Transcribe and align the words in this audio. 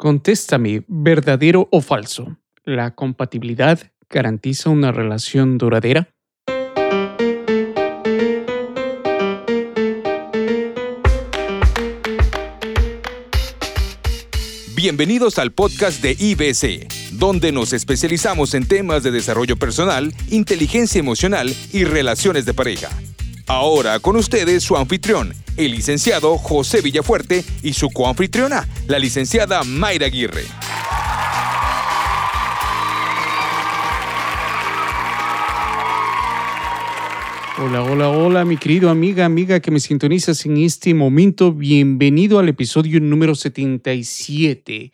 Contéstame, 0.00 0.84
¿verdadero 0.86 1.66
o 1.72 1.80
falso? 1.80 2.36
¿La 2.64 2.94
compatibilidad 2.94 3.80
garantiza 4.08 4.70
una 4.70 4.92
relación 4.92 5.58
duradera? 5.58 6.08
Bienvenidos 14.76 15.40
al 15.40 15.50
podcast 15.50 16.00
de 16.00 16.12
IBC, 16.16 17.18
donde 17.18 17.50
nos 17.50 17.72
especializamos 17.72 18.54
en 18.54 18.68
temas 18.68 19.02
de 19.02 19.10
desarrollo 19.10 19.56
personal, 19.56 20.14
inteligencia 20.30 21.00
emocional 21.00 21.52
y 21.72 21.82
relaciones 21.82 22.44
de 22.44 22.54
pareja. 22.54 22.88
Ahora 23.48 23.98
con 23.98 24.14
ustedes 24.16 24.62
su 24.62 24.76
anfitrión, 24.76 25.32
el 25.56 25.70
licenciado 25.70 26.36
José 26.36 26.82
Villafuerte 26.82 27.42
y 27.62 27.72
su 27.72 27.88
coanfitriona, 27.88 28.68
la 28.86 28.98
licenciada 28.98 29.64
Mayra 29.64 30.04
Aguirre. 30.04 30.44
Hola, 37.56 37.82
hola, 37.82 38.10
hola, 38.10 38.44
mi 38.44 38.58
querido 38.58 38.90
amiga, 38.90 39.24
amiga 39.24 39.60
que 39.60 39.70
me 39.70 39.80
sintonizas 39.80 40.44
en 40.44 40.58
este 40.58 40.92
momento. 40.92 41.50
Bienvenido 41.50 42.38
al 42.38 42.50
episodio 42.50 43.00
número 43.00 43.34
77. 43.34 44.92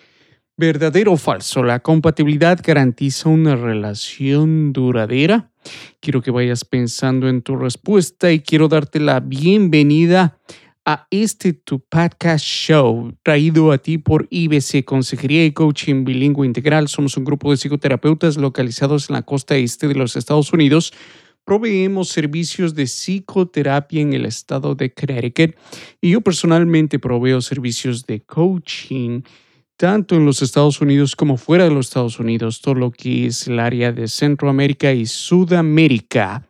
¿Verdadero 0.57 1.15
o 1.15 1.17
falso? 1.17 1.65
¿La 1.65 1.81
compatibilidad 1.81 2.61
garantiza 2.63 3.29
una 3.29 3.57
relación 3.57 4.73
duradera? 4.73 5.51
Quiero 5.99 6.23
que 6.23 6.31
vayas 6.31 6.65
pensando 6.65 7.29
en 7.29 7.43
tu 7.43 7.57
respuesta 7.57 8.31
y 8.31 8.39
quiero 8.39 8.69
darte 8.69 9.01
la 9.01 9.19
bienvenida 9.19 10.39
a 10.85 11.09
este 11.11 11.55
tu 11.55 11.81
podcast 11.81 12.45
show 12.45 13.13
traído 13.25 13.73
a 13.73 13.79
ti 13.79 13.99
por 13.99 14.29
IBC 14.31 14.85
Consejería 14.85 15.45
y 15.45 15.51
Coaching 15.51 16.05
Bilingüe 16.05 16.47
Integral. 16.47 16.87
Somos 16.87 17.17
un 17.17 17.25
grupo 17.25 17.51
de 17.51 17.57
psicoterapeutas 17.57 18.37
localizados 18.37 19.11
en 19.11 19.15
la 19.15 19.23
costa 19.23 19.57
este 19.57 19.89
de 19.89 19.97
los 19.97 20.15
Estados 20.15 20.53
Unidos. 20.53 20.93
Proveemos 21.45 22.11
servicios 22.11 22.77
de 22.77 22.85
psicoterapia 22.85 24.03
en 24.03 24.13
el 24.13 24.25
estado 24.25 24.77
de 24.77 24.95
Connecticut 24.95 25.57
y 26.01 26.11
yo 26.11 26.21
personalmente 26.21 27.01
proveo 27.01 27.41
servicios 27.41 28.07
de 28.07 28.21
coaching 28.21 29.23
tanto 29.77 30.17
en 30.17 30.25
los 30.25 30.43
Estados 30.43 30.81
Unidos 30.81 31.17
como 31.17 31.37
fuera 31.37 31.65
de 31.65 31.71
los 31.71 31.87
Estados 31.87 32.21
Unidos, 32.21 32.61
todo 32.61 32.75
lo 32.75 32.91
que 32.91 33.27
es 33.27 33.49
el 33.49 33.59
área 33.59 33.93
de 33.93 34.09
Centroamérica 34.09 34.93
y 34.93 35.07
Sudamérica. 35.07 36.47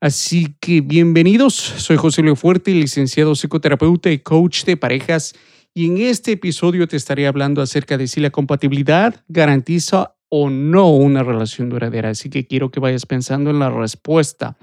Así 0.00 0.54
que 0.60 0.82
bienvenidos, 0.82 1.54
soy 1.54 1.96
José 1.96 2.22
Leo 2.22 2.36
Fuerte, 2.36 2.72
licenciado 2.72 3.34
psicoterapeuta 3.34 4.10
y 4.10 4.18
coach 4.18 4.64
de 4.64 4.76
parejas, 4.76 5.34
y 5.72 5.86
en 5.86 5.98
este 5.98 6.32
episodio 6.32 6.86
te 6.86 6.96
estaré 6.96 7.26
hablando 7.26 7.62
acerca 7.62 7.98
de 7.98 8.06
si 8.08 8.20
la 8.20 8.30
compatibilidad 8.30 9.22
garantiza 9.28 10.14
o 10.28 10.50
no 10.50 10.90
una 10.90 11.22
relación 11.22 11.68
duradera, 11.68 12.10
así 12.10 12.28
que 12.30 12.46
quiero 12.46 12.70
que 12.70 12.80
vayas 12.80 13.06
pensando 13.06 13.50
en 13.50 13.58
la 13.58 13.70
respuesta. 13.70 14.56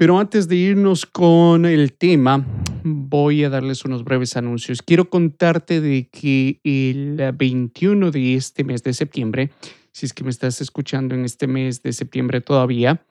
Pero 0.00 0.18
antes 0.18 0.48
de 0.48 0.56
irnos 0.56 1.04
con 1.04 1.66
el 1.66 1.92
tema, 1.92 2.42
voy 2.84 3.44
a 3.44 3.50
darles 3.50 3.84
unos 3.84 4.02
breves 4.02 4.34
anuncios. 4.34 4.80
Quiero 4.80 5.10
contarte 5.10 5.82
de 5.82 6.08
que 6.08 6.58
el 6.64 7.20
21 7.36 8.10
de 8.10 8.34
este 8.34 8.64
mes 8.64 8.82
de 8.82 8.94
septiembre, 8.94 9.50
si 9.92 10.06
es 10.06 10.14
que 10.14 10.24
me 10.24 10.30
estás 10.30 10.62
escuchando 10.62 11.14
en 11.14 11.26
este 11.26 11.46
mes 11.46 11.82
de 11.82 11.92
septiembre 11.92 12.40
todavía, 12.40 13.04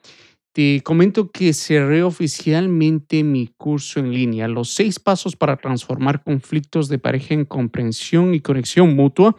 te 0.51 0.81
comento 0.81 1.29
que 1.29 1.53
cerré 1.53 2.01
oficialmente 2.01 3.23
mi 3.23 3.51
curso 3.55 3.99
en 3.99 4.11
línea, 4.11 4.47
los 4.47 4.69
seis 4.69 4.97
pasos 4.97 5.35
para 5.35 5.57
transformar 5.57 6.23
conflictos 6.23 6.89
de 6.89 6.97
pareja 6.97 7.35
en 7.35 7.45
comprensión 7.45 8.33
y 8.33 8.39
conexión 8.39 8.95
mutua. 8.95 9.35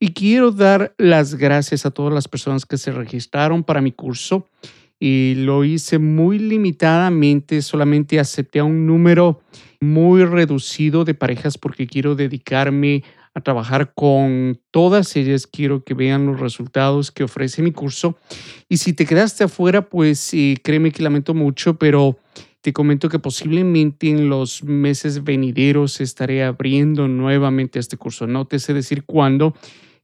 Y 0.00 0.14
quiero 0.14 0.50
dar 0.50 0.96
las 0.98 1.36
gracias 1.36 1.86
a 1.86 1.92
todas 1.92 2.12
las 2.12 2.26
personas 2.26 2.66
que 2.66 2.76
se 2.76 2.90
registraron 2.90 3.62
para 3.62 3.80
mi 3.80 3.92
curso 3.92 4.48
y 5.00 5.34
lo 5.36 5.64
hice 5.64 5.98
muy 5.98 6.38
limitadamente, 6.38 7.62
solamente 7.62 8.18
acepté 8.18 8.58
a 8.58 8.64
un 8.64 8.86
número 8.86 9.40
muy 9.80 10.24
reducido 10.24 11.04
de 11.04 11.14
parejas 11.14 11.56
porque 11.56 11.86
quiero 11.86 12.14
dedicarme 12.16 13.04
a 13.34 13.40
trabajar 13.40 13.92
con 13.94 14.58
todas 14.72 15.14
ellas, 15.14 15.46
quiero 15.46 15.84
que 15.84 15.94
vean 15.94 16.26
los 16.26 16.40
resultados 16.40 17.12
que 17.12 17.22
ofrece 17.22 17.62
mi 17.62 17.70
curso. 17.70 18.16
Y 18.68 18.78
si 18.78 18.92
te 18.92 19.06
quedaste 19.06 19.44
afuera, 19.44 19.88
pues 19.88 20.32
créeme 20.62 20.90
que 20.90 21.02
lamento 21.02 21.34
mucho, 21.34 21.78
pero 21.78 22.18
te 22.60 22.72
comento 22.72 23.08
que 23.08 23.20
posiblemente 23.20 24.10
en 24.10 24.28
los 24.28 24.64
meses 24.64 25.22
venideros 25.22 26.00
estaré 26.00 26.42
abriendo 26.42 27.06
nuevamente 27.06 27.78
este 27.78 27.96
curso. 27.96 28.26
No 28.26 28.46
te 28.46 28.58
sé 28.58 28.74
decir 28.74 29.04
cuándo, 29.04 29.54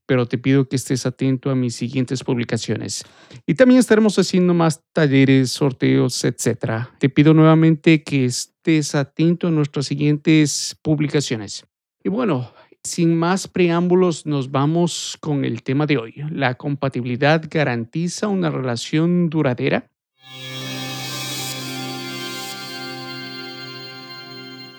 pero 0.07 0.27
te 0.27 0.39
pido 0.39 0.69
que 0.69 0.77
estés 0.77 1.07
atento 1.07 1.51
a 1.51 1.55
mis 1.55 1.75
siguientes 1.75 2.23
publicaciones. 2.23 3.05
Y 3.47 3.55
también 3.55 3.81
estaremos 3.81 4.19
haciendo 4.19 4.55
más 4.55 4.83
talleres, 4.93 5.51
sorteos, 5.51 6.25
etc. 6.25 6.89
Te 6.99 7.09
pido 7.09 7.35
nuevamente 7.35 8.03
que 8.03 8.27
estés 8.27 8.95
atento 8.95 9.49
a 9.49 9.51
nuestras 9.51 9.87
siguientes 9.87 10.77
publicaciones. 10.83 11.65
Y 12.03 12.11
bueno, 12.11 12.53
sin 12.83 13.17
más 13.17 13.49
preámbulos, 13.49 14.27
nos 14.27 14.51
vamos 14.51 15.17
con 15.21 15.45
el 15.45 15.63
tema 15.63 15.87
de 15.87 15.97
hoy. 15.97 16.15
¿La 16.31 16.55
compatibilidad 16.55 17.43
garantiza 17.51 18.29
una 18.29 18.51
relación 18.51 19.31
duradera? 19.31 19.91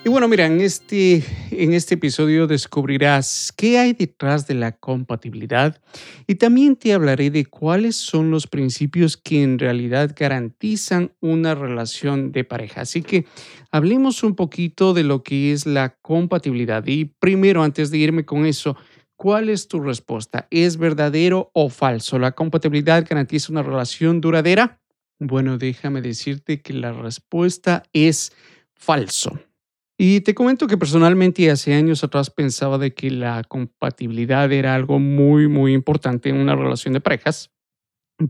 Y 0.06 0.10
bueno, 0.10 0.28
mira, 0.28 0.46
en 0.46 0.62
este, 0.62 1.24
en 1.50 1.74
este 1.74 1.96
episodio 1.96 2.46
descubrirás 2.46 3.52
qué 3.58 3.80
hay 3.80 3.94
detrás 3.94 4.46
de 4.46 4.54
la 4.54 4.74
compatibilidad 4.74 5.82
y 6.28 6.36
también 6.36 6.76
te 6.76 6.94
hablaré 6.94 7.32
de 7.32 7.48
cuáles 7.48 7.96
son 7.96 8.30
los 8.30 8.46
principios 8.46 9.18
que 9.18 9.42
en 9.42 9.58
realidad 9.58 10.16
garantizan 10.16 11.12
una 11.22 11.56
relación 11.56 12.32
de 12.32 12.44
pareja. 12.44 12.82
Así 12.82 13.02
que 13.02 13.26
hablemos 13.72 14.22
un 14.22 14.36
poquito 14.36 14.94
de 14.94 15.04
lo 15.04 15.24
que 15.24 15.52
es 15.52 15.66
la 15.66 15.98
compatibilidad. 16.04 16.86
Y 16.86 17.06
primero, 17.06 17.64
antes 17.64 17.90
de 17.90 17.98
irme 17.98 18.26
con 18.26 18.46
eso, 18.46 18.78
¿cuál 19.16 19.50
es 19.50 19.68
tu 19.68 19.80
respuesta? 19.80 20.46
¿Es 20.52 20.78
verdadero 20.78 21.50
o 21.52 21.70
falso? 21.70 22.20
¿La 22.20 22.34
compatibilidad 22.34 23.04
garantiza 23.10 23.52
una 23.52 23.64
relación 23.64 24.22
duradera? 24.22 24.80
Bueno, 25.18 25.58
déjame 25.58 26.04
decirte 26.04 26.62
que 26.62 26.74
la 26.74 26.92
respuesta 26.92 27.82
es 27.92 28.34
falso. 28.76 29.40
Y 29.98 30.22
te 30.22 30.36
comento 30.36 30.68
que 30.68 30.78
personalmente 30.78 31.50
hace 31.50 31.74
años 31.74 32.04
atrás 32.04 32.30
pensaba 32.30 32.78
de 32.78 32.94
que 32.94 33.10
la 33.10 33.44
compatibilidad 33.44 34.52
era 34.52 34.76
algo 34.76 35.00
muy, 35.00 35.48
muy 35.48 35.74
importante 35.74 36.30
en 36.30 36.36
una 36.36 36.56
relación 36.56 36.94
de 36.94 37.00
parejas, 37.00 37.52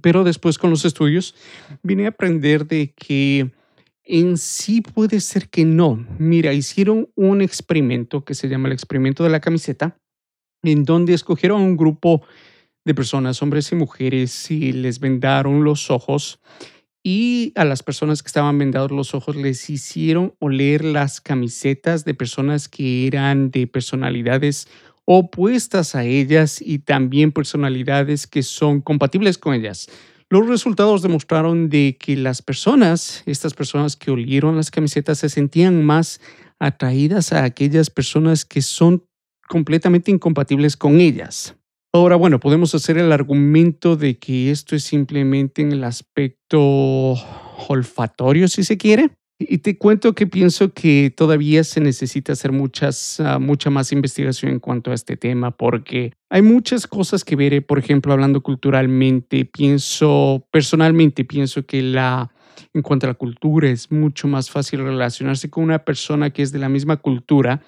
pero 0.01 0.23
después 0.23 0.59
con 0.59 0.69
los 0.69 0.85
estudios 0.85 1.33
vine 1.81 2.05
a 2.05 2.09
aprender 2.09 2.67
de 2.67 2.93
que 2.93 3.51
en 4.03 4.37
sí 4.37 4.81
puede 4.81 5.19
ser 5.19 5.49
que 5.49 5.65
no. 5.65 6.05
Mira, 6.19 6.53
hicieron 6.53 7.09
un 7.15 7.41
experimento 7.41 8.23
que 8.23 8.35
se 8.35 8.47
llama 8.47 8.67
el 8.67 8.73
experimento 8.73 9.23
de 9.23 9.31
la 9.31 9.39
camiseta, 9.39 9.97
en 10.63 10.83
donde 10.83 11.15
escogieron 11.15 11.61
a 11.61 11.65
un 11.65 11.77
grupo 11.77 12.23
de 12.85 12.93
personas, 12.93 13.41
hombres 13.41 13.71
y 13.71 13.75
mujeres, 13.75 14.51
y 14.51 14.71
les 14.71 14.99
vendaron 14.99 15.63
los 15.63 15.89
ojos 15.89 16.39
y 17.07 17.53
a 17.53 17.65
las 17.65 17.83
personas 17.83 18.23
que 18.23 18.27
estaban 18.27 18.57
vendados 18.57 18.89
los 18.89 19.13
ojos 19.13 19.35
les 19.35 19.69
hicieron 19.69 20.33
oler 20.39 20.83
las 20.83 21.21
camisetas 21.21 22.03
de 22.03 22.15
personas 22.15 22.67
que 22.67 23.05
eran 23.05 23.51
de 23.51 23.67
personalidades 23.67 24.67
opuestas 25.05 25.93
a 25.93 26.03
ellas 26.03 26.59
y 26.59 26.79
también 26.79 27.31
personalidades 27.31 28.25
que 28.25 28.41
son 28.41 28.81
compatibles 28.81 29.37
con 29.37 29.53
ellas. 29.53 29.87
Los 30.31 30.47
resultados 30.47 31.03
demostraron 31.03 31.69
de 31.69 31.95
que 31.99 32.15
las 32.15 32.41
personas, 32.41 33.21
estas 33.27 33.53
personas 33.53 33.95
que 33.95 34.09
olieron 34.09 34.55
las 34.55 34.71
camisetas, 34.71 35.19
se 35.19 35.29
sentían 35.29 35.85
más 35.85 36.19
atraídas 36.57 37.33
a 37.33 37.43
aquellas 37.43 37.91
personas 37.91 38.45
que 38.45 38.63
son 38.63 39.05
completamente 39.47 40.09
incompatibles 40.09 40.75
con 40.75 40.99
ellas. 40.99 41.55
Ahora, 41.95 42.17
bueno, 42.17 42.41
podemos 42.41 42.75
hacer 42.75 42.97
el 42.97 43.13
argumento 43.13 43.95
de 43.95 44.19
que 44.19 44.51
esto 44.51 44.75
es 44.75 44.83
simplemente 44.83 45.61
en 45.61 45.71
el 45.71 45.85
aspecto 45.85 46.59
olfatorio, 47.69 48.49
si 48.49 48.65
se 48.65 48.77
quiere. 48.77 49.11
Y 49.39 49.59
te 49.59 49.77
cuento 49.77 50.13
que 50.13 50.27
pienso 50.27 50.73
que 50.73 51.13
todavía 51.15 51.63
se 51.63 51.79
necesita 51.79 52.33
hacer 52.33 52.51
muchas, 52.51 53.21
ah, 53.21 53.39
mucha 53.39 53.69
más 53.69 53.93
investigación 53.93 54.51
en 54.51 54.59
cuanto 54.59 54.91
a 54.91 54.93
este 54.93 55.15
tema, 55.15 55.51
porque 55.51 56.11
hay 56.29 56.41
muchas 56.41 56.85
cosas 56.85 57.23
que 57.23 57.37
ver. 57.37 57.65
Por 57.65 57.79
ejemplo, 57.79 58.11
hablando 58.11 58.43
culturalmente, 58.43 59.45
pienso, 59.45 60.45
personalmente 60.51 61.23
pienso 61.23 61.65
que 61.65 61.81
la, 61.81 62.29
en 62.73 62.81
cuanto 62.81 63.05
a 63.05 63.11
la 63.11 63.13
cultura, 63.13 63.69
es 63.69 63.89
mucho 63.89 64.27
más 64.27 64.51
fácil 64.51 64.81
relacionarse 64.81 65.49
con 65.49 65.63
una 65.63 65.79
persona 65.79 66.29
que 66.31 66.41
es 66.41 66.51
de 66.51 66.59
la 66.59 66.67
misma 66.67 66.97
cultura 66.97 67.61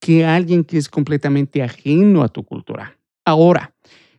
que 0.00 0.24
alguien 0.24 0.64
que 0.64 0.78
es 0.78 0.88
completamente 0.88 1.62
ajeno 1.62 2.22
a 2.22 2.28
tu 2.28 2.44
cultura. 2.44 2.96
Ahora, 3.24 3.74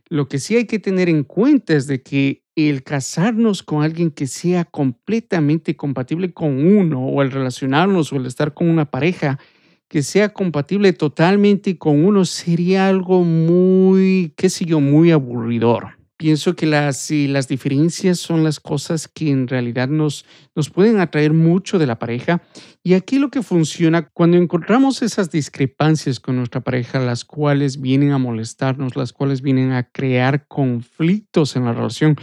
lo 0.09 0.27
que 0.27 0.39
sí 0.39 0.55
hay 0.55 0.65
que 0.65 0.79
tener 0.79 1.09
en 1.09 1.23
cuenta 1.23 1.73
es 1.75 1.85
de 1.85 2.01
que 2.01 2.43
el 2.55 2.83
casarnos 2.83 3.61
con 3.61 3.83
alguien 3.83 4.09
que 4.09 4.27
sea 4.27 4.65
completamente 4.65 5.75
compatible 5.75 6.33
con 6.33 6.65
uno 6.65 7.05
o 7.05 7.21
el 7.21 7.31
relacionarnos 7.31 8.11
o 8.11 8.15
el 8.15 8.25
estar 8.25 8.53
con 8.53 8.69
una 8.69 8.89
pareja 8.89 9.39
que 9.87 10.01
sea 10.01 10.29
compatible 10.29 10.93
totalmente 10.93 11.77
con 11.77 12.03
uno 12.03 12.25
sería 12.25 12.87
algo 12.87 13.23
muy, 13.23 14.33
qué 14.35 14.49
sé 14.49 14.65
yo, 14.65 14.79
muy 14.79 15.11
aburridor. 15.11 15.97
Pienso 16.17 16.55
que 16.55 16.65
las, 16.65 17.11
las 17.11 17.49
diferencias 17.49 18.19
son 18.19 18.43
las 18.45 18.61
cosas 18.61 19.09
que 19.09 19.29
en 19.29 19.49
realidad 19.49 19.89
nos, 19.89 20.25
nos 20.55 20.69
pueden 20.69 20.99
atraer 21.01 21.33
mucho 21.33 21.77
de 21.77 21.87
la 21.87 21.99
pareja. 21.99 22.41
Y 22.83 22.93
aquí 22.93 23.19
lo 23.19 23.29
que 23.29 23.41
funciona, 23.41 24.07
cuando 24.09 24.37
encontramos 24.37 25.01
esas 25.01 25.29
discrepancias 25.29 26.21
con 26.21 26.37
nuestra 26.37 26.61
pareja, 26.61 26.99
las 26.99 27.25
cuales 27.25 27.81
vienen 27.81 28.11
a 28.11 28.17
molestarnos, 28.17 28.95
las 28.95 29.11
cuales 29.11 29.41
vienen 29.41 29.73
a 29.73 29.83
crear 29.83 30.47
conflictos 30.47 31.57
en 31.57 31.65
la 31.65 31.73
relación, 31.73 32.15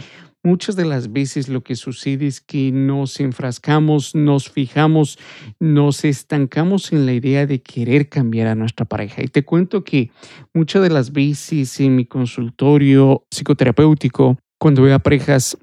Muchas 0.45 0.75
de 0.75 0.83
las 0.83 1.13
veces 1.13 1.47
lo 1.47 1.63
que 1.63 1.77
sucede 1.77 2.27
es 2.27 2.41
que 2.41 2.69
nos 2.73 3.21
enfrascamos, 3.21 4.13
nos 4.13 4.49
fijamos, 4.49 5.17
nos 5.57 6.03
estancamos 6.03 6.91
en 6.91 7.05
la 7.05 7.13
idea 7.13 7.45
de 7.45 7.61
querer 7.61 8.09
cambiar 8.09 8.47
a 8.47 8.55
nuestra 8.55 8.85
pareja. 8.85 9.23
Y 9.23 9.29
te 9.29 9.45
cuento 9.45 9.85
que 9.85 10.11
muchas 10.53 10.83
de 10.83 10.89
las 10.89 11.13
veces 11.13 11.79
en 11.79 11.95
mi 11.95 12.05
consultorio 12.05 13.25
psicoterapéutico, 13.29 14.37
cuando 14.57 14.81
veo 14.81 14.95
a 14.95 14.99
parejas 14.99 15.57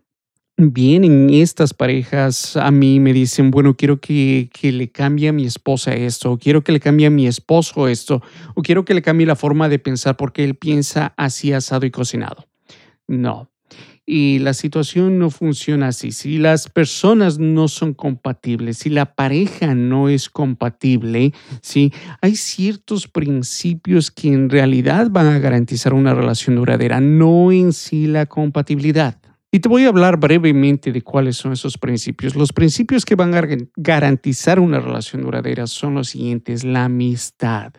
vienen 0.57 1.31
estas 1.31 1.75
parejas 1.75 2.57
a 2.57 2.71
mí 2.71 3.01
me 3.01 3.13
dicen, 3.13 3.51
bueno, 3.51 3.77
quiero 3.77 4.01
que, 4.01 4.51
que, 4.53 4.73
le 4.73 4.91
cambie 4.91 5.29
a 5.29 5.33
mi 5.33 5.45
esposa 5.45 5.95
esto, 5.95 6.33
o 6.33 6.39
quiero 6.39 6.63
que 6.63 6.73
le 6.73 6.81
cambie 6.81 7.07
a 7.07 7.11
mi 7.11 7.27
esposo 7.27 7.89
esto, 7.89 8.23
o 8.55 8.63
quiero 8.63 8.85
que 8.85 8.95
le 8.95 9.03
cambie 9.03 9.27
la 9.27 9.37
forma 9.37 9.69
de 9.69 9.79
pensar 9.79 10.17
porque 10.17 10.45
él 10.45 10.55
piensa 10.55 11.15
así 11.17 11.53
asado 11.53 11.87
y 11.87 11.91
cocinado. 11.91 12.47
No, 13.07 13.51
y 14.13 14.41
la 14.41 14.55
situación 14.55 15.21
no 15.21 15.31
funciona 15.31 15.89
así. 15.89 16.11
Si 16.11 16.39
las 16.39 16.69
personas 16.69 17.39
no 17.39 17.69
son 17.69 17.95
compatibles, 17.95 18.79
si 18.79 18.91
la 18.91 19.15
pareja 19.15 19.77
no 19.77 20.09
es 20.09 20.29
compatible, 20.29 21.33
hay 22.21 22.35
ciertos 22.35 23.07
principios 23.07 24.11
que 24.11 24.33
en 24.33 24.51
realidad 24.51 25.11
van 25.13 25.29
a 25.29 25.39
garantizar 25.39 25.95
una 25.95 26.13
relación 26.13 26.57
duradera, 26.57 27.01
no 27.01 27.53
en 27.53 27.73
sí 27.73 28.09
la 28.09 28.27
compatibilidad. 28.27 29.17
Y 29.53 29.61
te 29.61 29.69
voy 29.69 29.85
a 29.85 29.89
hablar 29.91 30.17
brevemente 30.17 30.91
de 30.91 31.03
cuáles 31.03 31.37
son 31.37 31.53
esos 31.53 31.79
principios. 31.79 32.35
Los 32.35 32.53
principios 32.53 33.05
que 33.05 33.15
van 33.15 33.33
a 33.35 33.43
garantizar 33.77 34.59
una 34.59 34.81
relación 34.81 35.23
duradera 35.23 35.69
son 35.69 35.95
los 35.95 36.09
siguientes. 36.09 36.65
La 36.65 36.87
amistad. 36.87 37.73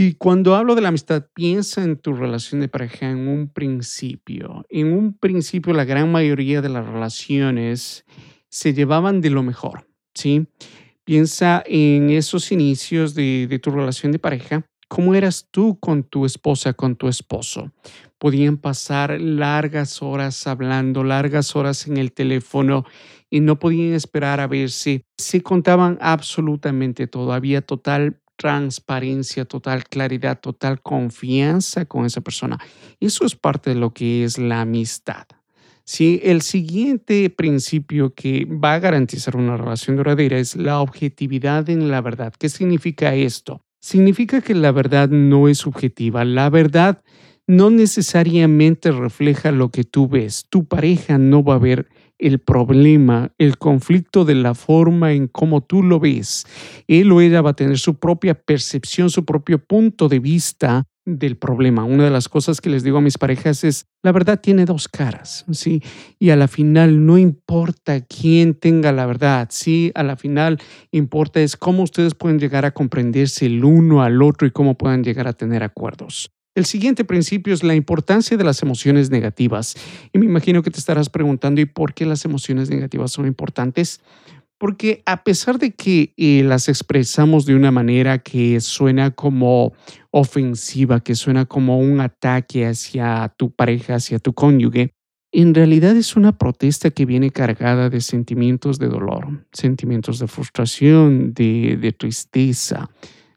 Y 0.00 0.14
cuando 0.14 0.54
hablo 0.54 0.76
de 0.76 0.80
la 0.80 0.90
amistad, 0.90 1.26
piensa 1.34 1.82
en 1.82 1.96
tu 1.96 2.12
relación 2.12 2.60
de 2.60 2.68
pareja 2.68 3.10
en 3.10 3.26
un 3.26 3.48
principio. 3.48 4.64
En 4.68 4.92
un 4.92 5.18
principio, 5.18 5.72
la 5.72 5.84
gran 5.84 6.12
mayoría 6.12 6.62
de 6.62 6.68
las 6.68 6.86
relaciones 6.86 8.04
se 8.48 8.72
llevaban 8.74 9.20
de 9.20 9.30
lo 9.30 9.42
mejor, 9.42 9.88
¿sí? 10.14 10.46
Piensa 11.02 11.64
en 11.66 12.10
esos 12.10 12.52
inicios 12.52 13.16
de, 13.16 13.58
tu 13.60 13.72
relación 13.72 14.12
de 14.12 14.20
pareja. 14.20 14.64
¿Cómo 14.86 15.16
eras 15.16 15.48
tú 15.50 15.80
con 15.80 16.04
tu 16.04 16.26
esposa, 16.26 16.74
con 16.74 16.94
tu 16.94 17.08
esposo? 17.08 17.72
Podían 18.18 18.56
pasar 18.56 19.20
largas 19.20 20.00
horas 20.00 20.46
hablando, 20.46 21.02
largas 21.02 21.56
horas 21.56 21.88
en 21.88 21.96
el 21.96 22.12
teléfono 22.12 22.84
y 23.30 23.40
no 23.40 23.58
podían 23.58 23.94
esperar 23.94 24.38
a 24.38 24.46
verse. 24.46 25.02
Se 25.16 25.42
contaban 25.42 25.98
absolutamente 26.00 27.08
todo. 27.08 27.32
Había 27.32 27.62
total 27.62 28.20
transparencia 28.38 29.44
total, 29.44 29.84
claridad 29.84 30.40
total, 30.40 30.80
confianza 30.80 31.84
con 31.84 32.06
esa 32.06 32.22
persona. 32.22 32.58
Eso 33.00 33.26
es 33.26 33.34
parte 33.34 33.70
de 33.70 33.76
lo 33.76 33.92
que 33.92 34.24
es 34.24 34.38
la 34.38 34.62
amistad. 34.62 35.26
Si 35.84 36.20
el 36.22 36.42
siguiente 36.42 37.30
principio 37.30 38.14
que 38.14 38.44
va 38.44 38.74
a 38.74 38.78
garantizar 38.78 39.36
una 39.36 39.56
relación 39.56 39.96
duradera 39.96 40.38
es 40.38 40.54
la 40.54 40.80
objetividad 40.80 41.68
en 41.68 41.90
la 41.90 42.00
verdad. 42.00 42.32
¿Qué 42.38 42.48
significa 42.48 43.14
esto? 43.14 43.62
Significa 43.80 44.40
que 44.40 44.54
la 44.54 44.70
verdad 44.70 45.08
no 45.08 45.48
es 45.48 45.58
subjetiva. 45.58 46.24
La 46.24 46.50
verdad 46.50 47.02
no 47.46 47.70
necesariamente 47.70 48.92
refleja 48.92 49.50
lo 49.50 49.70
que 49.70 49.82
tú 49.82 50.08
ves. 50.08 50.44
Tu 50.50 50.66
pareja 50.66 51.16
no 51.16 51.42
va 51.42 51.54
a 51.54 51.58
ver 51.58 51.88
el 52.18 52.38
problema, 52.40 53.32
el 53.38 53.58
conflicto 53.58 54.24
de 54.24 54.34
la 54.34 54.54
forma 54.54 55.12
en 55.12 55.28
cómo 55.28 55.62
tú 55.62 55.82
lo 55.82 56.00
ves. 56.00 56.46
Él 56.86 57.12
o 57.12 57.20
ella 57.20 57.42
va 57.42 57.50
a 57.50 57.56
tener 57.56 57.78
su 57.78 57.98
propia 57.98 58.34
percepción, 58.34 59.10
su 59.10 59.24
propio 59.24 59.58
punto 59.58 60.08
de 60.08 60.18
vista 60.18 60.84
del 61.16 61.36
problema. 61.36 61.84
Una 61.84 62.04
de 62.04 62.10
las 62.10 62.28
cosas 62.28 62.60
que 62.60 62.68
les 62.68 62.82
digo 62.82 62.98
a 62.98 63.00
mis 63.00 63.16
parejas 63.16 63.64
es, 63.64 63.86
la 64.02 64.12
verdad 64.12 64.40
tiene 64.40 64.66
dos 64.66 64.88
caras, 64.88 65.46
¿sí? 65.52 65.82
Y 66.18 66.30
a 66.30 66.36
la 66.36 66.48
final 66.48 67.06
no 67.06 67.16
importa 67.16 68.00
quién 68.02 68.54
tenga 68.54 68.92
la 68.92 69.06
verdad, 69.06 69.48
¿sí? 69.50 69.90
A 69.94 70.02
la 70.02 70.16
final 70.16 70.58
importa 70.90 71.40
es 71.40 71.56
cómo 71.56 71.82
ustedes 71.82 72.14
pueden 72.14 72.38
llegar 72.38 72.66
a 72.66 72.72
comprenderse 72.72 73.46
el 73.46 73.64
uno 73.64 74.02
al 74.02 74.22
otro 74.22 74.46
y 74.46 74.50
cómo 74.50 74.76
puedan 74.76 75.02
llegar 75.02 75.28
a 75.28 75.32
tener 75.32 75.62
acuerdos. 75.62 76.30
El 76.54 76.64
siguiente 76.64 77.04
principio 77.04 77.54
es 77.54 77.62
la 77.62 77.74
importancia 77.74 78.36
de 78.36 78.44
las 78.44 78.62
emociones 78.62 79.10
negativas. 79.10 79.76
Y 80.12 80.18
me 80.18 80.26
imagino 80.26 80.62
que 80.62 80.70
te 80.70 80.78
estarás 80.80 81.08
preguntando, 81.08 81.60
¿y 81.60 81.66
por 81.66 81.94
qué 81.94 82.04
las 82.04 82.24
emociones 82.24 82.68
negativas 82.70 83.12
son 83.12 83.26
importantes? 83.26 84.00
Porque 84.58 85.02
a 85.06 85.22
pesar 85.22 85.58
de 85.58 85.70
que 85.70 86.14
eh, 86.16 86.42
las 86.42 86.68
expresamos 86.68 87.46
de 87.46 87.54
una 87.54 87.70
manera 87.70 88.18
que 88.18 88.60
suena 88.60 89.12
como 89.12 89.72
ofensiva, 90.10 90.98
que 90.98 91.14
suena 91.14 91.44
como 91.44 91.78
un 91.78 92.00
ataque 92.00 92.66
hacia 92.66 93.32
tu 93.36 93.52
pareja, 93.52 93.94
hacia 93.94 94.18
tu 94.18 94.32
cónyuge, 94.32 94.90
en 95.30 95.54
realidad 95.54 95.96
es 95.96 96.16
una 96.16 96.38
protesta 96.38 96.90
que 96.90 97.06
viene 97.06 97.30
cargada 97.30 97.88
de 97.88 98.00
sentimientos 98.00 98.80
de 98.80 98.88
dolor, 98.88 99.46
sentimientos 99.52 100.18
de 100.18 100.26
frustración, 100.26 101.34
de 101.34 101.94
tristeza, 101.96 102.90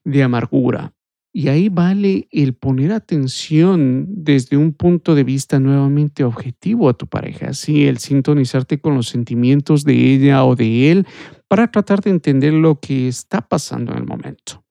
de 0.03 0.23
amargura. 0.23 0.93
Y 1.33 1.47
ahí 1.47 1.69
vale 1.69 2.27
el 2.31 2.53
poner 2.53 2.91
atención 2.91 4.05
desde 4.09 4.57
un 4.57 4.73
punto 4.73 5.15
de 5.15 5.23
vista 5.23 5.59
nuevamente 5.59 6.25
objetivo 6.25 6.89
a 6.89 6.93
tu 6.93 7.07
pareja, 7.07 7.49
así 7.49 7.85
el 7.85 7.99
sintonizarte 7.99 8.81
con 8.81 8.95
los 8.95 9.07
sentimientos 9.07 9.85
de 9.85 10.13
ella 10.13 10.43
o 10.43 10.55
de 10.57 10.91
él 10.91 11.07
para 11.47 11.71
tratar 11.71 12.01
de 12.01 12.09
entender 12.09 12.53
lo 12.53 12.79
que 12.81 13.07
está 13.07 13.41
pasando 13.41 13.93
en 13.93 13.99
el 13.99 14.05
momento. 14.05 14.63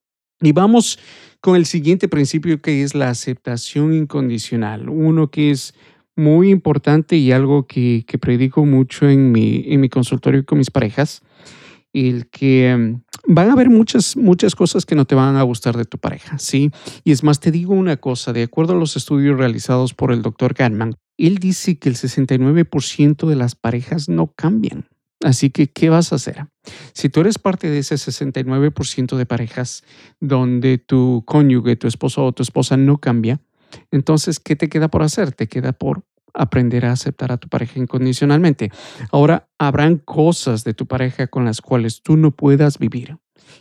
Y 0.43 0.53
vamos 0.53 0.99
con 1.41 1.57
el 1.57 1.65
siguiente 1.65 2.09
principio 2.09 2.61
que 2.61 2.83
es 2.83 2.95
la 2.95 3.09
aceptación 3.09 3.95
incondicional, 3.95 4.91
uno 4.91 5.31
que 5.31 5.51
es 5.51 5.75
muy 6.15 6.51
importante 6.51 7.17
y 7.17 7.33
algo 7.33 7.67
que, 7.67 8.05
que 8.07 8.19
predico 8.19 8.67
mucho 8.67 9.09
en 9.09 9.33
mi, 9.33 9.65
en 9.67 9.81
mi 9.81 9.89
consultorio 9.89 10.45
con 10.45 10.59
mis 10.59 10.71
parejas 10.71 11.23
el 11.93 12.29
que 12.29 12.77
mm, 12.77 13.35
van 13.35 13.51
a 13.51 13.53
haber 13.53 13.71
muchas, 13.71 14.17
muchas 14.17 14.55
cosas 14.55 14.87
que 14.87 14.95
no 14.95 15.05
te 15.05 15.15
van 15.15 15.37
a 15.37 15.43
gustar 15.43 15.77
de 15.77 15.85
tu 15.85 15.99
pareja, 15.99 16.39
¿sí? 16.39 16.71
Y 17.05 17.13
es 17.13 17.23
más, 17.23 17.41
te 17.41 17.51
digo 17.51 17.75
una 17.75 17.97
cosa, 17.97 18.33
de 18.33 18.43
acuerdo 18.43 18.75
a 18.75 18.77
los 18.77 18.97
estudios 18.97 19.39
realizados 19.39 19.95
por 19.95 20.13
el 20.13 20.23
doctor 20.23 20.55
Gatman, 20.55 20.97
él 21.17 21.39
dice 21.39 21.79
que 21.79 21.89
el 21.89 21.97
69% 21.97 23.29
de 23.29 23.37
las 23.37 23.55
parejas 23.55 24.09
no 24.09 24.33
cambian. 24.35 24.89
Así 25.23 25.51
que, 25.51 25.71
¿qué 25.71 25.91
vas 25.91 26.13
a 26.13 26.17
hacer? 26.17 26.47
Si 26.95 27.11
tú 27.11 27.21
eres 27.21 27.39
parte 27.39 27.69
de 27.69 27.81
ese 27.81 27.97
69% 27.97 29.17
de 29.17 29.27
parejas 29.27 29.85
donde 30.19 30.79
tu 30.79 31.25
cónyuge, 31.27 31.77
tu 31.77 31.89
esposo 31.89 32.25
o 32.25 32.33
tu 32.33 32.43
esposa 32.43 32.79
no 32.79 32.99
cambia, 32.99 33.39
entonces, 33.91 34.41
¿qué 34.41 34.57
te 34.57 34.69
queda 34.69 34.89
por 34.89 35.03
hacer? 35.03 35.33
Te 35.33 35.47
queda 35.47 35.73
por 35.73 36.05
aprender 36.35 36.87
a 36.87 36.93
aceptar 36.93 37.33
a 37.33 37.37
tu 37.37 37.49
pareja 37.49 37.79
incondicionalmente. 37.79 38.71
Ahora, 39.11 39.49
habrán 39.59 39.99
cosas 39.99 40.65
de 40.65 40.75
tu 40.75 40.87
pareja 40.87 41.27
con 41.27 41.45
las 41.45 41.61
cuales 41.61 42.03
tú 42.03 42.17
no 42.17 42.31
puedas 42.31 42.79
vivir. 42.79 43.17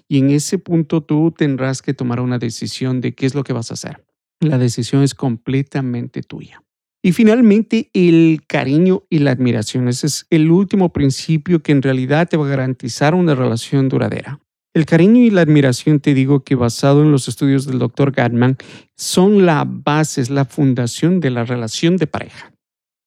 Y 0.07 0.19
en 0.19 0.31
ese 0.31 0.57
punto 0.57 1.01
tú 1.01 1.33
tendrás 1.35 1.81
que 1.81 1.93
tomar 1.93 2.19
una 2.19 2.39
decisión 2.39 3.01
de 3.01 3.13
qué 3.13 3.25
es 3.25 3.35
lo 3.35 3.43
que 3.43 3.53
vas 3.53 3.71
a 3.71 3.75
hacer. 3.75 4.05
La 4.39 4.57
decisión 4.57 5.03
es 5.03 5.15
completamente 5.15 6.21
tuya. 6.21 6.63
Y 7.01 7.13
finalmente, 7.13 7.89
el 7.93 8.41
cariño 8.45 9.03
y 9.09 9.19
la 9.19 9.31
admiración. 9.31 9.87
Ese 9.87 10.07
es 10.07 10.25
el 10.29 10.51
último 10.51 10.91
principio 10.91 11.61
que 11.61 11.71
en 11.71 11.81
realidad 11.81 12.27
te 12.27 12.37
va 12.37 12.45
a 12.45 12.49
garantizar 12.49 13.15
una 13.15 13.35
relación 13.35 13.87
duradera. 13.87 14.39
El 14.73 14.85
cariño 14.85 15.21
y 15.21 15.29
la 15.29 15.41
admiración, 15.41 15.99
te 15.99 16.13
digo 16.13 16.43
que 16.43 16.55
basado 16.55 17.01
en 17.01 17.11
los 17.11 17.27
estudios 17.27 17.65
del 17.65 17.79
Dr. 17.79 18.11
Gatman, 18.11 18.57
son 18.95 19.45
la 19.45 19.65
base, 19.65 20.21
es 20.21 20.29
la 20.29 20.45
fundación 20.45 21.21
de 21.21 21.31
la 21.31 21.45
relación 21.45 21.97
de 21.97 22.07
pareja 22.07 22.53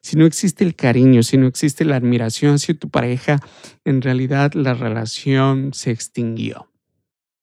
si 0.02 0.16
no 0.16 0.26
existe 0.26 0.64
el 0.64 0.74
cariño, 0.74 1.22
si 1.22 1.38
no 1.38 1.46
existe 1.46 1.84
la 1.84 1.96
admiración 1.96 2.56
hacia 2.56 2.74
tu 2.74 2.90
pareja, 2.90 3.38
en 3.84 4.02
realidad 4.02 4.52
la 4.54 4.74
relación 4.74 5.72
se 5.72 5.92
extinguió. 5.92 6.68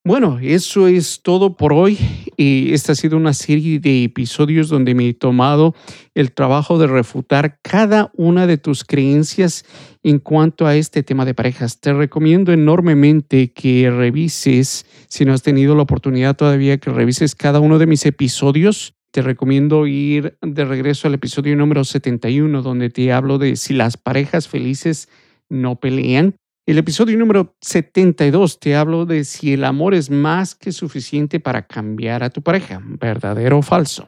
Bueno, 0.06 0.40
eso 0.42 0.88
es 0.88 1.22
todo 1.22 1.58
por 1.58 1.74
hoy. 1.74 1.98
esta 2.38 2.94
ha 2.94 2.96
sido 2.96 3.18
una 3.18 3.34
serie 3.34 3.80
de 3.80 4.06
episodios 4.06 4.70
donde 4.70 4.96
me 4.96 5.10
he 5.10 5.14
tomado 5.14 5.76
el 6.16 6.32
trabajo 6.32 6.80
de 6.80 6.88
refutar 6.88 7.60
cada 7.62 8.10
una 8.16 8.48
de 8.48 8.58
tus 8.58 8.86
creencias 8.86 9.66
en 10.02 10.20
cuanto 10.20 10.66
a 10.66 10.76
este 10.76 11.04
tema 11.04 11.26
de 11.26 11.34
parejas. 11.34 11.82
Te 11.82 11.94
recomiendo 11.94 12.54
enormemente 12.54 13.52
que 13.52 13.92
revises, 13.92 14.86
si 15.10 15.26
no 15.26 15.34
has 15.34 15.44
tenido 15.44 15.76
la 15.76 15.84
oportunidad 15.84 16.36
todavía, 16.36 16.78
que 16.78 16.92
revises 16.92 17.36
cada 17.36 17.60
uno 17.60 17.78
de 17.78 17.88
mis 17.88 18.06
episodios 18.06 18.96
te 19.12 19.22
recomiendo 19.22 19.88
ir 19.88 20.38
de 20.42 20.66
regreso 20.66 21.08
al 21.08 21.16
episodio 21.16 21.56
número 21.56 21.84
71, 21.84 22.62
donde 22.62 22.90
te 22.90 23.12
hablo 23.12 23.38
de 23.38 23.56
si 23.56 23.74
las 23.74 23.98
parejas 23.98 24.48
felices 24.48 25.10
no 25.50 25.80
pelean. 25.80 26.36
El 26.68 26.78
episodio 26.78 27.18
número 27.18 27.56
72 27.62 28.60
te 28.60 28.76
hablo 28.76 29.08
de 29.08 29.24
si 29.24 29.54
el 29.54 29.64
amor 29.64 29.96
es 29.96 30.12
más 30.12 30.54
que 30.54 30.72
suficiente 30.72 31.40
para 31.40 31.66
cambiar 31.66 32.22
a 32.24 32.30
tu 32.30 32.44
pareja, 32.44 32.80
verdadero 32.84 33.58
o 33.58 33.62
falso. 33.64 34.06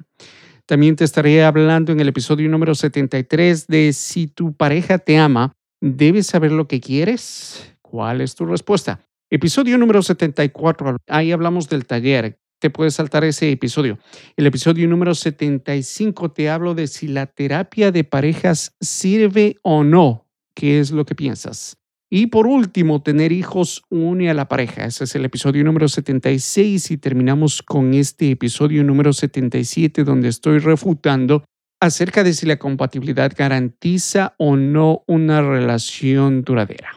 También 0.68 0.96
te 0.96 1.04
estaré 1.04 1.44
hablando 1.44 1.92
en 1.92 2.00
el 2.00 2.10
episodio 2.10 2.48
número 2.48 2.76
73 2.76 3.66
de 3.66 3.94
si 3.94 4.28
tu 4.28 4.54
pareja 4.54 5.00
te 5.00 5.18
ama, 5.18 5.54
¿debes 5.82 6.28
saber 6.28 6.52
lo 6.52 6.68
que 6.68 6.80
quieres? 6.80 7.76
¿Cuál 7.82 8.22
es 8.22 8.36
tu 8.36 8.46
respuesta? 8.46 9.02
Episodio 9.32 9.78
número 9.78 10.04
74, 10.04 10.98
ahí 11.08 11.32
hablamos 11.32 11.68
del 11.68 11.86
taller. 11.86 12.38
Te 12.62 12.70
puedes 12.70 12.94
saltar 12.94 13.24
ese 13.24 13.52
episodio. 13.52 13.98
El 14.38 14.46
episodio 14.46 14.88
número 14.88 15.16
75 15.16 16.30
te 16.30 16.48
hablo 16.48 16.76
de 16.76 16.86
si 16.86 17.08
la 17.08 17.26
terapia 17.26 17.92
de 17.92 18.04
parejas 18.04 18.76
sirve 18.80 19.56
o 19.64 19.84
no. 19.84 20.28
¿Qué 20.54 20.80
es 20.80 20.92
lo 20.92 21.04
que 21.04 21.16
piensas? 21.16 21.78
Y 22.08 22.28
por 22.28 22.46
último, 22.46 23.02
tener 23.02 23.32
hijos 23.32 23.82
une 23.90 24.30
a 24.30 24.36
la 24.36 24.48
pareja. 24.48 24.86
Ese 24.86 25.06
es 25.06 25.16
el 25.16 25.26
episodio 25.26 25.64
número 25.64 25.88
76 25.88 26.92
y 26.92 26.98
terminamos 26.98 27.64
con 27.64 27.96
este 27.96 28.30
episodio 28.30 28.84
número 28.84 29.12
77 29.12 30.04
donde 30.04 30.28
estoy 30.28 30.60
refutando 30.60 31.44
acerca 31.80 32.24
de 32.24 32.34
si 32.36 32.46
la 32.46 32.58
compatibilidad 32.58 33.32
garantiza 33.36 34.36
o 34.38 34.56
no 34.56 35.04
una 35.08 35.42
relación 35.42 36.44
duradera. 36.44 36.92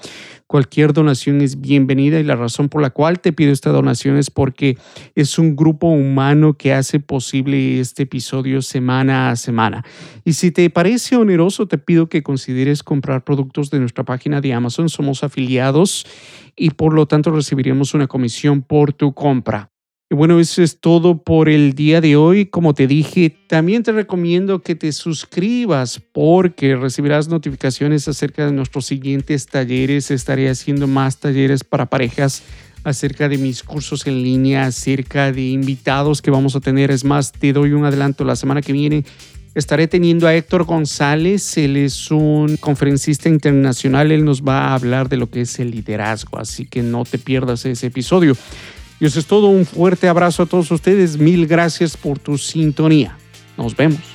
Cualquier 0.47 0.93
donación 0.93 1.41
es 1.41 1.59
bienvenida 1.61 2.21
y 2.21 2.25
la 2.25 2.37
razón 2.37 2.69
por 2.69 2.83
la 2.83 2.91
cual 2.91 3.21
te 3.21 3.33
pido 3.33 3.53
esta 3.53 3.71
donación 3.71 4.19
es 4.19 4.31
porque 4.31 4.77
es 5.15 5.39
un 5.39 5.57
grupo 5.57 5.87
humano 5.89 6.53
que 6.55 6.75
hace 6.75 7.01
posible 7.01 7.81
este 7.81 8.03
episodio 8.03 8.61
semana 8.61 9.31
a 9.31 9.37
semana. 9.37 9.83
Y 10.25 10.35
si 10.35 10.51
te 10.51 10.69
parece 10.69 11.17
oneroso, 11.17 11.67
te 11.67 11.79
pido 11.79 12.11
que 12.11 12.23
consideres 12.23 12.83
comprar 12.83 13.25
productos 13.25 13.71
de 13.71 13.81
nuestra 13.81 14.05
página 14.05 14.43
de 14.43 14.53
Amazon. 14.53 14.91
Somos 14.91 15.25
afiliados 15.25 16.07
y 16.55 16.69
por 16.71 16.93
lo 16.93 17.07
tanto 17.07 17.31
recibiremos 17.31 17.95
una 17.95 18.07
comisión 18.07 18.61
por 18.63 18.93
tu 18.93 19.15
compra. 19.15 19.74
Y 20.11 20.15
bueno, 20.15 20.39
eso 20.39 20.63
es 20.63 20.81
todo 20.81 21.23
por 21.23 21.49
el 21.49 21.73
día 21.73 22.03
de 22.03 22.17
hoy. 22.17 22.45
Como 22.45 22.75
te 22.75 22.87
dije, 22.87 23.35
también 23.49 23.83
te 23.83 23.91
recomiendo 23.91 24.61
que 24.61 24.75
te 24.75 24.93
suscribas 24.93 25.99
porque 26.13 26.77
recibirás 26.77 27.29
notificaciones 27.29 28.07
acerca 28.07 28.45
de 28.45 28.53
nuestros 28.53 28.85
siguientes 28.85 29.47
talleres. 29.47 30.11
Estaré 30.11 30.51
haciendo 30.51 30.87
más 30.87 31.21
talleres 31.21 31.65
para 31.65 31.87
parejas 31.87 32.43
acerca 32.85 33.31
de 33.31 33.39
mis 33.39 33.63
cursos 33.63 34.07
en 34.07 34.23
línea, 34.23 34.67
acerca 34.67 35.33
de 35.33 35.49
invitados 35.49 36.21
que 36.21 36.31
vamos 36.31 36.55
a 36.55 36.61
tener. 36.61 36.91
Es 36.91 37.03
más, 37.03 37.33
te 37.33 37.55
doy 37.55 37.73
un 37.73 37.87
adelanto. 37.87 38.25
La 38.25 38.37
semana 38.37 38.61
que 38.61 38.75
viene 38.75 39.07
estaré 39.55 39.89
teniendo 39.89 40.27
a 40.27 40.35
Héctor 40.35 40.65
González. 40.65 41.57
Él 41.57 41.79
es 41.79 42.11
un 42.11 42.59
conferencista 42.59 43.31
internacional. 43.31 44.13
Él 44.13 44.27
nos 44.27 44.43
va 44.43 44.67
a 44.67 44.75
hablar 44.75 45.09
de 45.09 45.17
lo 45.17 45.31
que 45.31 45.41
es 45.41 45.59
el 45.61 45.71
liderazgo. 45.71 46.39
Así 46.39 46.67
que 46.67 46.83
no 46.83 47.05
te 47.05 47.19
pierdas 47.19 47.65
ese 47.65 47.87
episodio. 47.87 48.37
Y 49.05 49.07
eso 49.07 49.21
es 49.21 49.27
todo. 49.27 49.49
Un 49.49 49.67
fuerte 49.67 50.09
abrazo 50.09 50.45
a 50.45 50.47
todos 50.47 50.71
ustedes. 50.71 51.19
Mil 51.19 51.47
gracias 51.47 51.95
por 51.95 52.19
tu 52.19 52.39
sintonía. 52.39 53.19
Nos 53.59 53.77
vemos. 53.77 54.14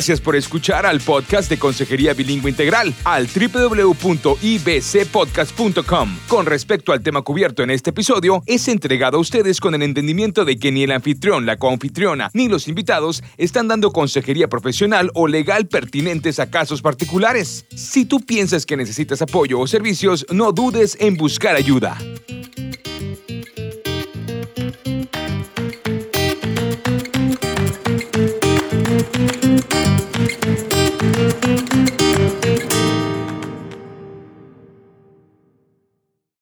Gracias 0.00 0.22
por 0.22 0.34
escuchar 0.34 0.86
al 0.86 0.98
podcast 0.98 1.50
de 1.50 1.58
Consejería 1.58 2.14
Bilingüe 2.14 2.48
Integral 2.48 2.94
al 3.04 3.28
www.ibcpodcast.com. 3.28 6.16
Con 6.26 6.46
respecto 6.46 6.92
al 6.92 7.02
tema 7.02 7.20
cubierto 7.20 7.62
en 7.62 7.68
este 7.68 7.90
episodio, 7.90 8.42
es 8.46 8.66
entregado 8.68 9.18
a 9.18 9.20
ustedes 9.20 9.60
con 9.60 9.74
el 9.74 9.82
entendimiento 9.82 10.46
de 10.46 10.58
que 10.58 10.72
ni 10.72 10.84
el 10.84 10.92
anfitrión, 10.92 11.44
la 11.44 11.58
coanfitriona, 11.58 12.30
ni 12.32 12.48
los 12.48 12.66
invitados 12.66 13.22
están 13.36 13.68
dando 13.68 13.92
consejería 13.92 14.48
profesional 14.48 15.10
o 15.12 15.28
legal 15.28 15.68
pertinentes 15.68 16.38
a 16.38 16.48
casos 16.48 16.80
particulares. 16.80 17.66
Si 17.68 18.06
tú 18.06 18.20
piensas 18.20 18.64
que 18.64 18.78
necesitas 18.78 19.20
apoyo 19.20 19.60
o 19.60 19.66
servicios, 19.66 20.24
no 20.30 20.52
dudes 20.52 20.96
en 20.98 21.18
buscar 21.18 21.56
ayuda. 21.56 21.98